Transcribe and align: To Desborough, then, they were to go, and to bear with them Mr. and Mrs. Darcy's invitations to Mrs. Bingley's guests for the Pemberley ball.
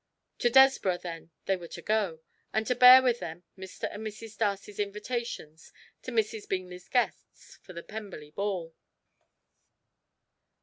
To 0.39 0.49
Desborough, 0.49 0.97
then, 1.03 1.29
they 1.45 1.55
were 1.55 1.67
to 1.67 1.81
go, 1.83 2.21
and 2.51 2.65
to 2.65 2.73
bear 2.73 3.03
with 3.03 3.19
them 3.19 3.43
Mr. 3.55 3.87
and 3.93 4.03
Mrs. 4.03 4.35
Darcy's 4.35 4.79
invitations 4.79 5.71
to 6.01 6.09
Mrs. 6.11 6.49
Bingley's 6.49 6.89
guests 6.89 7.59
for 7.61 7.73
the 7.73 7.83
Pemberley 7.83 8.31
ball. 8.31 8.73